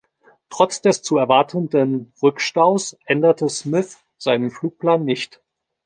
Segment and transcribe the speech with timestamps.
[0.49, 5.43] Trotz des zu erwartenden Rückstaus änderte Smith seinen Flugplan nicht.